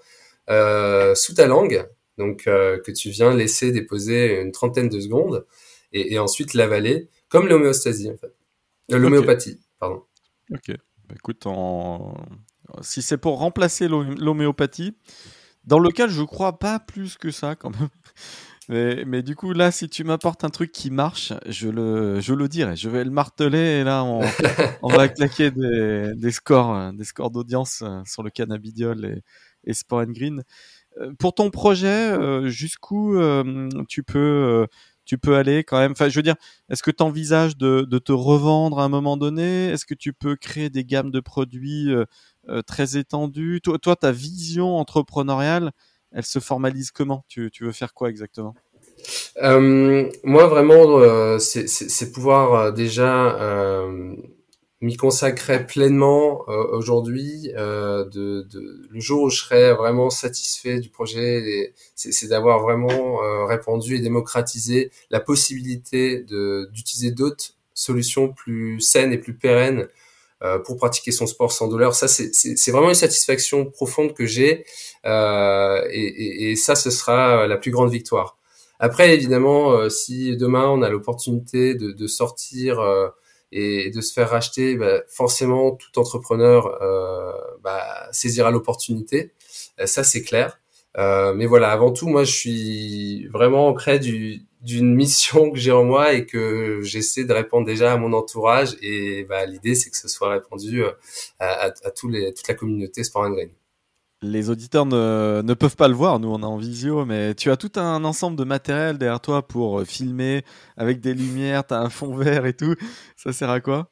[0.48, 1.86] sous ta langue
[2.20, 5.46] donc euh, que tu viens laisser déposer une trentaine de secondes
[5.92, 8.32] et, ensuite l'avaler, comme l'homéostasie en fait.
[8.92, 10.02] Euh, l'homéopathie, pardon.
[10.50, 10.72] Ok.
[11.08, 11.46] Bah, écoute,
[12.82, 14.96] si c'est pour remplacer l'homéopathie,
[15.64, 17.88] dans lequel je crois pas plus que ça quand même.
[18.68, 22.46] Mais, du coup, là, si tu m'apportes un truc qui marche, je le, je le
[22.46, 22.76] dirai.
[22.76, 24.20] Je vais le marteler et là, on,
[24.88, 29.22] va claquer des, scores, des scores d'audience euh, sur le cannabidiol et,
[29.64, 30.44] et Sport Green.
[31.00, 32.16] Euh, pour ton projet,
[32.48, 33.18] jusqu'où
[33.88, 34.68] tu peux
[35.10, 35.90] tu peux aller quand même.
[35.90, 36.36] Enfin, je veux dire,
[36.68, 39.66] est-ce que tu envisages de, te revendre à un moment donné?
[39.70, 41.92] Est-ce que tu peux créer des gammes de produits
[42.64, 43.60] très étendues?
[43.60, 45.72] Toi, ta vision entrepreneuriale,
[46.12, 47.24] elle se formalise comment?
[47.26, 48.54] Tu, tu, veux faire quoi exactement?
[49.42, 53.36] Moi, vraiment, c'est pouvoir déjà
[54.80, 57.52] m'y consacrer pleinement euh, aujourd'hui.
[57.56, 63.22] Euh, de, de, le jour où je serai vraiment satisfait du projet, c'est d'avoir vraiment
[63.22, 66.24] euh, répandu et démocratisé la possibilité
[66.72, 69.88] d'utiliser d'autres solutions plus saines et plus pérennes
[70.64, 71.94] pour pratiquer son sport sans douleur.
[71.94, 74.64] Ça, c'est vraiment une satisfaction profonde que j'ai,
[75.04, 78.38] euh, et, et, et, ça, ce sera la plus grande victoire.
[78.78, 82.80] Après, évidemment, si demain on a l'opportunité de, de, sortir
[83.52, 87.32] et de se faire racheter, bah, forcément tout entrepreneur euh,
[87.62, 89.32] bah, saisira l'opportunité.
[89.80, 90.60] Euh, ça c'est clair.
[90.98, 95.72] Euh, mais voilà, avant tout, moi je suis vraiment ancré du, d'une mission que j'ai
[95.72, 98.76] en moi et que j'essaie de répondre déjà à mon entourage.
[98.82, 100.90] Et bah, l'idée c'est que ce soit répandu euh,
[101.38, 103.48] à, à, à tous les, toute la communauté Sport and Grain
[104.22, 107.56] les auditeurs ne, peuvent pas le voir, nous on est en visio, mais tu as
[107.56, 110.44] tout un ensemble de matériel derrière toi pour euh, filmer
[110.76, 112.74] avec des lumières, tu as un fond vert et tout.
[113.16, 113.90] Ça sert à quoi?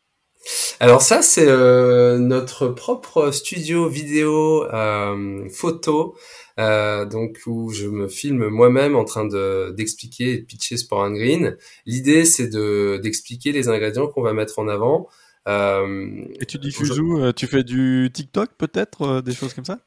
[0.80, 6.14] Alors ça c'est euh, notre propre studio vidéo euh, photo,
[6.56, 11.12] donc où je me filme moi-même en train de d'expliquer et de pitcher Sport and
[11.12, 11.56] Green.
[11.86, 15.08] L'idée c'est de d'expliquer les ingrédients qu'on va mettre en avant.
[15.46, 19.64] Euh, et tu diffuses où euh, Tu fais du TikTok peut-être, euh, des choses comme
[19.64, 19.78] ça?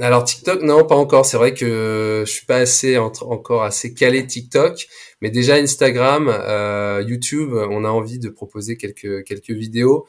[0.00, 1.26] Alors TikTok, non, pas encore.
[1.26, 4.86] C'est vrai que je suis pas assez encore assez calé TikTok,
[5.20, 6.28] mais déjà Instagram,
[7.06, 10.06] YouTube, on a envie de proposer quelques quelques vidéos.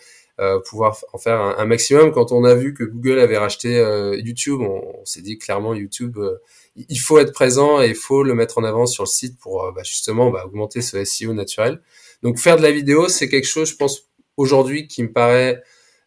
[0.69, 2.12] pouvoir en faire un, maximum.
[2.12, 3.83] Quand on a vu que Google avait racheté
[4.23, 6.19] YouTube, on, s'est dit clairement YouTube,
[6.75, 9.71] il faut être présent et il faut le mettre en avant sur le site pour
[9.73, 11.81] bah, justement bah, augmenter ce SEO naturel.
[12.21, 14.09] Donc faire de la vidéo, c'est quelque chose, je pense,
[14.39, 15.62] aujourd'hui qui me paraît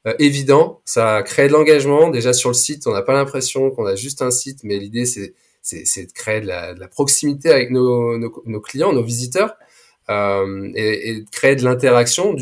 [0.07, 0.81] euh, évident.
[0.85, 2.09] Ça crée de l'engagement.
[2.09, 5.05] Déjà sur le site, on n'a pas l'impression qu'on a juste un site, mais l'idée
[5.05, 5.35] c'est
[5.73, 8.19] de créer de la, proximité avec nos,
[8.61, 9.55] clients, nos visiteurs,
[10.09, 12.37] euh, et, et, de créer de l'interaction,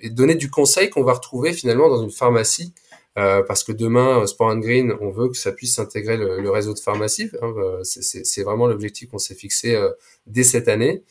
[0.00, 2.72] et de donner du conseil qu'on va retrouver finalement dans une pharmacie.
[3.16, 6.40] Euh, parce que demain, euh, Sport and Green, on veut que ça puisse intégrer le,
[6.40, 7.30] le réseau de pharmacies.
[7.42, 9.78] Hein, euh, c'est vraiment l'objectif qu'on s'est fixé
[10.26, 11.02] dès cette année.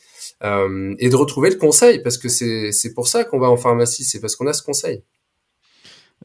[0.42, 4.20] Et de retrouver le conseil, parce que c'est pour ça qu'on va en pharmacie, c'est
[4.20, 5.02] parce qu'on a ce conseil.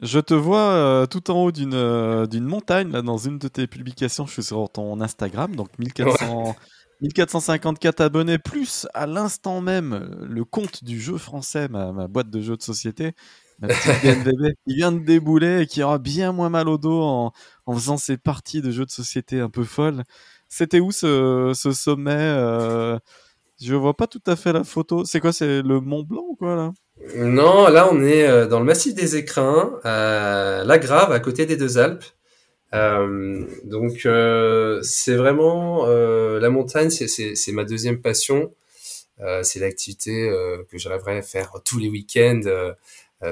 [0.02, 3.66] Je te vois euh, tout en haut d'une euh, montagne, là, dans une de tes
[3.66, 6.54] publications, je suis sur ton Instagram, donc 1400,
[7.02, 12.40] 1454 abonnés, plus à l'instant même le compte du jeu français, ma, ma boîte de
[12.40, 13.12] jeux de société,
[13.60, 17.32] ma petite qui vient de débouler et qui aura bien moins mal au dos en,
[17.66, 20.04] en faisant ses parties de jeux de société un peu folles.
[20.48, 22.98] C'était où ce, ce sommet euh,
[23.60, 25.04] je vois pas tout à fait la photo.
[25.04, 26.72] C'est quoi C'est le Mont Blanc ou quoi là?
[27.16, 31.46] Non, là on est euh, dans le massif des Écrins, à La Grave, à côté
[31.46, 32.04] des deux Alpes.
[32.72, 38.52] Euh, donc euh, c'est vraiment la montagne, c'est ma deuxième passion.
[39.42, 40.30] c'est l'activité
[40.70, 42.42] que je rêverais faire tous les week-ends.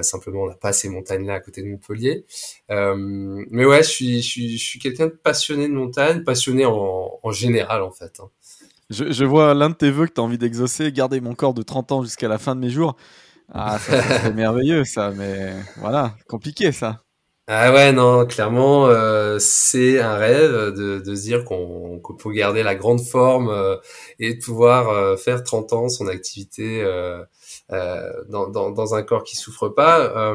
[0.03, 2.25] Simplement, on n'a pas ces montagnes-là à côté de Montpellier.
[2.69, 7.19] mais ouais, je suis, je suis, je suis quelqu'un de passionné de montagne, passionné en,
[7.23, 8.21] en général en fait.
[8.21, 8.31] Hein.
[8.91, 11.53] Je, je, vois l'un de tes vœux que tu as envie d'exaucer, garder mon corps
[11.53, 12.97] de 30 ans jusqu'à la fin de mes jours.
[13.53, 17.03] Ah, c'est merveilleux ça, mais voilà, compliqué ça.
[17.51, 22.31] Ah ouais, non, clairement, euh, c'est un rêve de, de se dire qu'on qu peut
[22.31, 23.77] garder la grande forme euh,
[24.19, 27.25] et de pouvoir euh, faire 30 ans son activité euh,
[28.29, 30.35] dans, dans, dans, un corps qui souffre pas.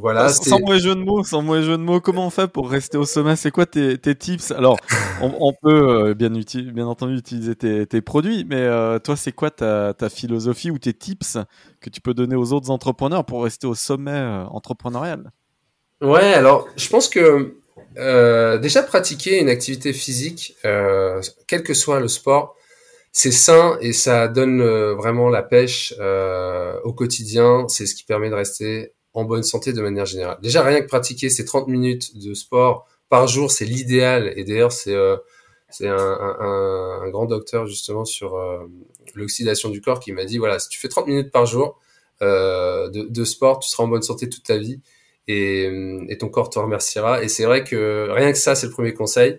[0.00, 0.30] voilà.
[0.30, 2.96] Sans, mauvais jeu de mots, sans mauvais jeu de mots, comment on fait pour rester
[2.96, 3.36] au sommet?
[3.36, 4.50] C'est quoi tes, tes tips?
[4.52, 4.78] Alors,
[5.20, 8.66] on, on peut bien, bien entendu utiliser tes, tes produits, mais
[9.00, 11.36] toi, c'est quoi ta, ta philosophie ou tes tips
[11.82, 15.32] que tu peux donner aux autres entrepreneurs pour rester au sommet entrepreneurial?
[16.02, 17.56] Ouais, alors je pense que
[17.96, 22.54] euh, déjà pratiquer une activité physique, euh, quel que soit le sport,
[23.12, 27.66] c'est sain et ça donne euh, vraiment la pêche euh, au quotidien.
[27.68, 30.38] C'est ce qui permet de rester en bonne santé de manière générale.
[30.42, 34.32] Déjà rien que pratiquer ces 30 minutes de sport par jour, c'est l'idéal.
[34.36, 35.16] Et d'ailleurs, c'est euh,
[35.70, 38.38] c'est un, un, un, grand docteur justement sur
[39.14, 41.80] l'oxydation du corps qui m'a dit voilà, si tu fais 30 minutes par jour
[42.20, 44.80] de, de sport, tu seras en bonne santé toute ta vie
[45.28, 45.70] et,
[46.08, 47.22] et, ton corps te remerciera.
[47.22, 49.38] Et c'est vrai que rien que ça, c'est le premier conseil.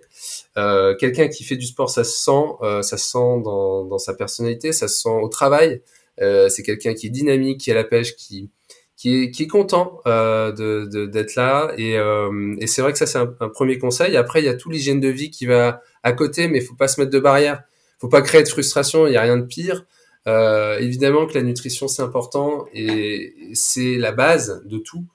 [0.58, 3.98] Euh, Quelqu'un qui fait du sport, ça se sent, euh, ça se sent dans, dans,
[3.98, 5.82] sa personnalité, ça se sent au travail.
[6.22, 8.50] Euh, c'est quelqu'un qui est dynamique, qui est à la pêche, qui
[8.98, 11.72] qui est, qui est content euh, de d'être là.
[11.78, 14.18] Et, euh, et c'est vrai que ça, c'est un, premier conseil.
[14.18, 16.76] Après, il y a tout l'hygiène de vie qui va à côté, mais il faut
[16.76, 17.64] pas se mettre de barrière.
[18.00, 19.08] faut pas créer de frustration.
[19.08, 19.86] Il y a rien de pire.
[20.28, 25.06] Euh, évidemment que la nutrition c'est important et c'est la base de tout.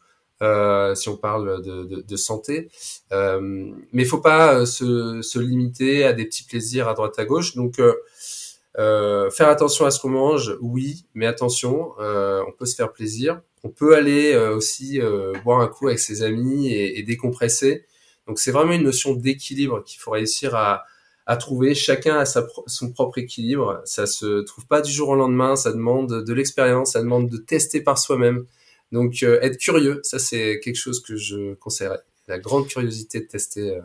[0.42, 2.68] Euh, si on parle de, de, de santé.
[3.12, 7.16] Euh, mais il faut pas euh, se, se, limiter à des petits plaisirs à droite
[7.18, 7.54] à gauche.
[7.54, 12.92] Donc euh, faire attention à ce qu'on mange, oui, mais attention, on peut se faire
[12.92, 13.40] plaisir.
[13.62, 15.00] On peut aller aussi
[15.44, 17.84] boire un coup avec ses amis et, et décompresser.
[18.26, 20.84] Donc c'est vraiment une notion d'équilibre qu'il faut réussir à,
[21.26, 21.74] à trouver.
[21.74, 23.80] Chacun a sa, son propre équilibre.
[23.84, 25.54] Ça se trouve pas du jour au lendemain.
[25.54, 26.92] Ça demande de l'expérience.
[26.92, 28.46] Ça demande de tester par soi-même.
[28.92, 32.02] Donc euh, être curieux, ça c'est quelque chose que je conseillerais.
[32.28, 33.80] La grande curiosité de tester euh,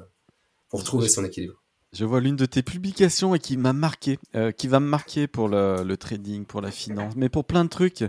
[0.69, 1.63] pour trouver son équilibre.
[1.93, 5.25] Je vois l'une de tes publications et qui m'a marqué, euh, qui va me marquer
[5.25, 8.03] pour le, le, trading, pour la finance, mais pour plein de trucs.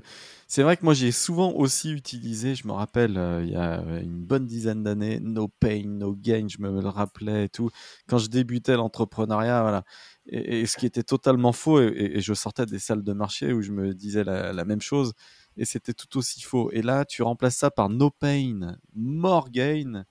[0.48, 3.80] C'est vrai que moi j'ai souvent aussi utilisé, je me rappelle, euh, il y a
[4.02, 7.70] une bonne dizaine d'années, no pain, no gain, je me le rappelais et tout.
[8.08, 9.84] Quand je débutais l'entrepreneuriat, voilà.
[10.26, 13.52] Et, et, ce qui était totalement faux, et, et, je sortais des salles de marché
[13.52, 15.12] où je me disais la, la même chose,
[15.58, 16.70] et c'était tout aussi faux.
[16.72, 20.04] Et là, tu remplaces ça par No Pain, More Gain,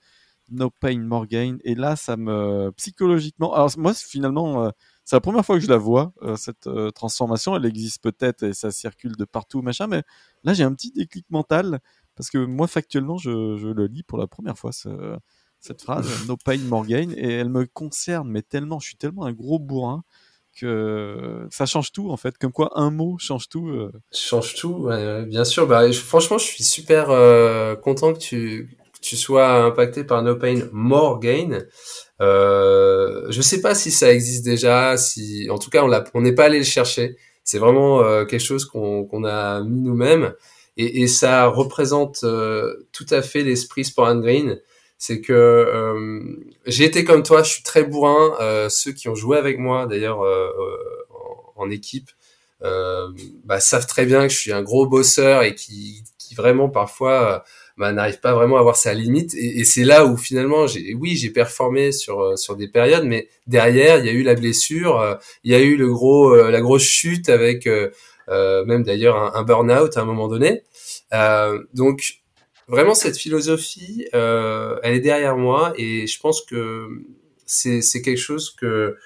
[0.50, 1.58] No Pain, More Gain.
[1.64, 3.54] Et là, ça me psychologiquement.
[3.54, 4.70] Alors moi, finalement, euh,
[5.04, 7.56] c'est la première fois que je la vois euh, cette euh, transformation.
[7.56, 9.88] Elle existe peut-être et ça circule de partout, machin.
[9.88, 10.04] Mais
[10.44, 11.80] là, j'ai un petit déclic mental
[12.16, 14.72] parce que moi, factuellement, je, le lis pour la première fois.
[14.72, 15.18] Ce,
[15.60, 19.26] cette phrase, No Pain, More Gain, et elle me concerne, mais tellement, je suis tellement
[19.26, 20.04] un gros bourrin
[20.60, 22.38] que ça change tout en fait.
[22.38, 23.68] Comme quoi un mot change tout.
[23.70, 23.92] Euh.
[24.12, 24.90] Change tout,
[25.28, 25.68] bien sûr.
[25.68, 30.36] Bah, franchement, je suis super euh, content que tu, que tu sois impacté par No
[30.36, 31.60] Pain More Gain.
[32.22, 36.46] Euh, je sais pas si ça existe déjà, si en tout cas on n'est pas
[36.46, 37.18] allé le chercher.
[37.44, 40.34] C'est vraiment euh, quelque chose qu'on qu'on a mis nous-mêmes
[40.76, 44.60] et, et, ça représente euh, tout à fait l'esprit Sport and Green
[44.98, 46.22] c'est que euh,
[46.66, 48.36] j'ai été comme toi, je suis très bourrin.
[48.42, 50.50] Euh, ceux qui ont joué avec moi, d'ailleurs, euh,
[51.56, 52.10] en, en, équipe,
[53.46, 57.44] bah, savent très bien que je suis un gros bosseur et qui, qui vraiment parfois
[57.78, 59.36] bah, n'arrive pas vraiment à avoir sa limite.
[59.36, 63.30] Et, et c'est là où finalement, j'ai, oui, j'ai performé sur sur des périodes, mais
[63.46, 66.84] derrière, il y a eu la blessure, il y a eu le gros, la grosse
[66.84, 67.70] chute avec
[68.28, 70.64] même d'ailleurs un, un burn-out à un moment donné.
[71.76, 72.20] donc
[72.68, 76.88] vraiment cette philosophie, euh, elle est derrière moi et je pense que
[77.46, 78.98] c'est quelque chose que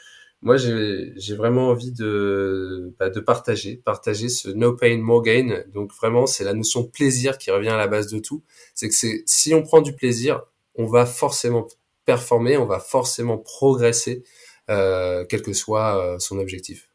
[0.41, 5.63] moi j'ai vraiment envie de bah, de partager, partager ce no pain more gain.
[5.73, 8.41] Donc vraiment c'est la notion de plaisir qui revient à la base de tout.
[8.73, 8.95] C'est que
[9.25, 10.41] si on prend du plaisir,
[10.75, 11.67] on va forcément
[12.05, 14.23] performer, on va forcément progresser,
[14.69, 16.89] euh, quel que soit euh, son objectif.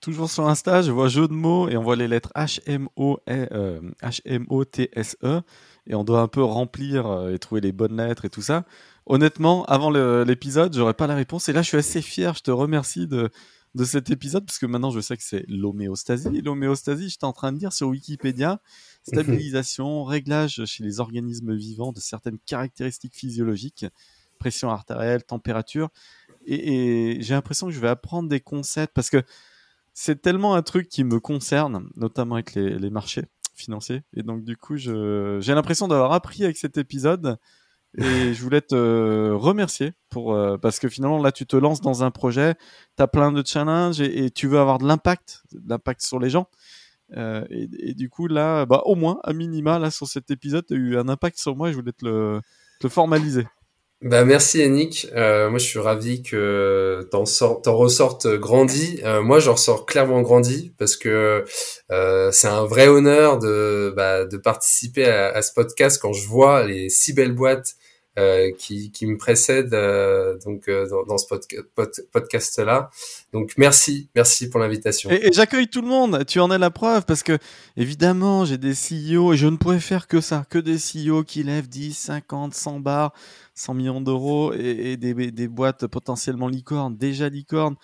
[0.00, 2.60] Toujours sur Insta, je vois jeu de mots et on voit les lettres H
[5.86, 8.64] Et on doit un peu remplir euh, et trouver les bonnes lettres et tout ça.
[9.06, 11.48] Honnêtement, avant l'épisode, j'aurais pas la réponse.
[11.48, 12.34] Et là, je suis assez fier.
[12.34, 13.30] Je te remercie de,
[13.74, 16.40] de cet épisode parce que maintenant, je sais que c'est l'homéostasie.
[16.40, 18.60] L'homéostasie, j'étais en train de dire sur Wikipédia,
[19.02, 23.84] stabilisation, réglage chez les organismes vivants de certaines caractéristiques physiologiques
[24.38, 25.88] pression artérielle, température.
[26.44, 29.22] Et, j'ai l'impression que je vais apprendre des concepts parce que
[29.94, 33.24] c'est tellement un truc qui me concerne, notamment avec les, les marchés
[33.54, 34.02] financiers.
[34.14, 37.38] Et donc, du coup, j'ai l'impression d'avoir appris avec cet épisode.
[37.96, 42.02] Et je voulais te remercier pour euh, parce que finalement là tu te lances dans
[42.02, 42.56] un projet,
[42.96, 46.28] tu as plein de challenges et, tu veux avoir de l'impact, de l'impact sur les
[46.28, 46.48] gens.
[47.16, 50.74] Euh, et, du coup là, bah au moins à minima là sur cet épisode, tu
[50.74, 53.46] as eu un impact sur moi et je voulais te le formaliser.
[54.02, 55.06] Bah merci Yannick.
[55.14, 59.00] Euh, moi je suis ravi que t'en t'en ressortes grandi.
[59.04, 61.44] Euh, moi j'en ressors clairement grandi parce que
[61.90, 66.26] euh, c'est un vrai honneur de bah, de participer à, à, ce podcast quand je
[66.28, 67.76] vois les si belles boîtes
[68.16, 71.26] euh, qui, qui me précède euh, donc euh, dans, dans, ce
[72.12, 72.88] podcast là.
[73.32, 75.10] Donc merci, merci pour l'invitation.
[75.10, 76.24] Et, j'accueille tout le monde.
[76.24, 77.36] Tu en es la preuve parce que
[77.76, 81.42] évidemment j'ai des CEO et je ne pourrais faire que ça, que des CEO qui
[81.42, 83.12] lèvent 10, 50, 100 bars,
[83.54, 87.74] 100 millions d'euros et, et des, des, boîtes potentiellement licornes, déjà licornes.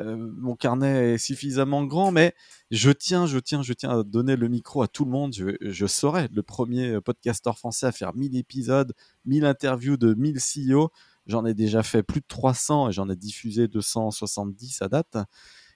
[0.00, 2.34] Euh, mon carnet est suffisamment grand, mais
[2.70, 5.34] je tiens, je tiens, je tiens à donner le micro à tout le monde.
[5.34, 8.92] Je, je serai le premier podcasteur français à faire 1000 épisodes,
[9.24, 10.90] 1000 interviews de 1000 CEO.
[11.26, 15.16] J'en ai déjà fait plus de 300 et j'en ai diffusé 270 à date.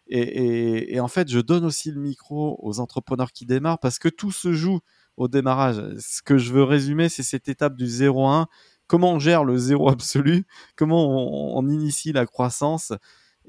[0.07, 3.99] Et, et, et, en fait, je donne aussi le micro aux entrepreneurs qui démarrent parce
[4.01, 4.81] que tout se joue
[5.17, 5.83] au démarrage.
[5.99, 8.47] Ce que je veux résumer, c'est cette étape du 0-1.
[8.89, 10.45] Comment on gère le zéro absolu?
[10.77, 12.93] Comment on, on initie la croissance?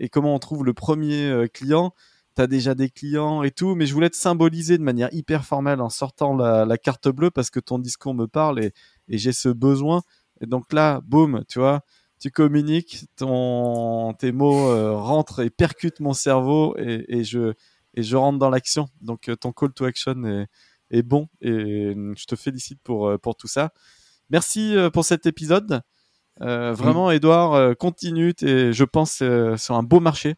[0.01, 1.93] Et comment on trouve le premier euh, client.
[2.35, 5.45] Tu as déjà des clients et tout, mais je voulais te symboliser de manière hyper
[5.45, 8.73] formelle en sortant la, carte bleue parce que ton discours me parle et,
[9.07, 10.01] j'ai ce besoin.
[10.41, 11.81] Et donc là, boum, tu vois,
[12.19, 17.53] tu communiques, ton, tes mots euh, rentrent et percutent mon cerveau et, je,
[18.15, 18.87] rentre dans l'action.
[19.01, 20.47] Donc euh, ton call to action
[20.89, 23.71] est, bon et je te félicite pour tout ça.
[24.29, 25.81] Merci pour cet épisode.
[26.41, 28.33] Euh, vraiment, Edouard, euh, continue.
[28.41, 30.35] Je pense euh, sur un beau marché.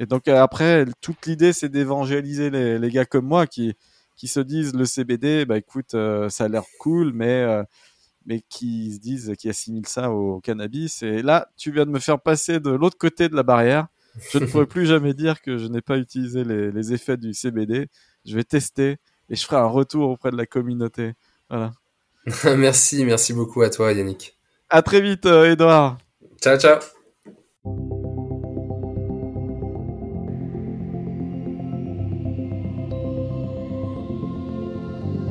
[0.00, 3.74] Et donc après, toute l'idée, c'est d'évangéliser les, gars comme moi qui
[4.16, 7.64] qui se disent le CBD, bah écoute, ça a l'air cool, mais
[8.26, 11.02] mais qui se disent, qui assimilent ça au cannabis.
[11.02, 13.88] Et là, tu viens de me faire passer de l'autre côté de la barrière.
[14.30, 17.34] Je ne pourrais plus jamais dire que je n'ai pas utilisé les, les, effets du
[17.34, 17.88] CBD.
[18.24, 18.98] Je vais tester
[19.30, 21.14] et je ferai un retour auprès de la communauté.
[21.48, 21.72] Voilà.
[22.56, 24.37] merci, merci beaucoup à toi, Yannick.
[24.70, 25.98] À très vite, euh, Edouard.
[26.42, 26.78] Ciao, ciao.